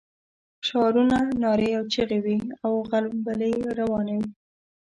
شعارونه، 0.67 1.17
نارې 1.41 1.69
او 1.77 1.83
چيغې 1.93 2.19
وې 2.25 2.37
او 2.65 2.73
غلبلې 2.89 3.53
روانې 3.79 4.15
وې. 4.21 4.29